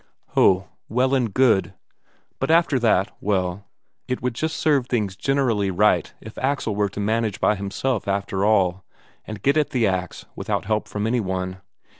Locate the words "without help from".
10.35-11.05